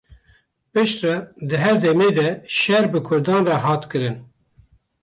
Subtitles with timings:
[0.73, 1.15] Piştre,
[1.47, 2.27] di her demê de
[2.59, 4.17] şer bi kurdan rê hat kirin.